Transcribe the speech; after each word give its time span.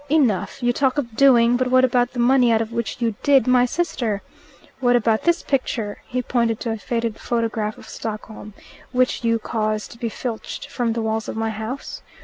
"Enough. 0.09 0.63
You 0.63 0.73
talk 0.73 0.97
of 0.97 1.15
'doing,' 1.15 1.57
but 1.57 1.67
what 1.69 1.85
about 1.85 2.13
the 2.13 2.19
money 2.19 2.51
out 2.51 2.59
of 2.59 2.73
which 2.73 2.99
you 3.01 3.13
'did' 3.21 3.45
my 3.45 3.65
sister? 3.67 4.23
What 4.79 4.95
about 4.95 5.25
this 5.25 5.43
picture" 5.43 5.99
he 6.07 6.23
pointed 6.23 6.59
to 6.61 6.71
a 6.71 6.77
faded 6.79 7.19
photograph 7.19 7.77
of 7.77 7.87
Stockholm 7.87 8.55
"which 8.91 9.23
you 9.23 9.37
caused 9.37 9.91
to 9.91 9.99
be 9.99 10.09
filched 10.09 10.67
from 10.71 10.93
the 10.93 11.03
walls 11.03 11.29
of 11.29 11.35
my 11.37 11.51
house? 11.51 12.01